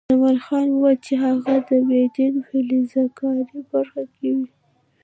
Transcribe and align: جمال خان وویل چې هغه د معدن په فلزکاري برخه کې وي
جمال 0.09 0.37
خان 0.45 0.67
وویل 0.71 0.99
چې 1.05 1.13
هغه 1.25 1.53
د 1.67 1.69
معدن 1.89 2.33
په 2.45 2.45
فلزکاري 2.67 3.61
برخه 3.71 4.03
کې 4.15 4.29
وي 4.37 4.47